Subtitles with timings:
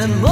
[0.00, 0.27] and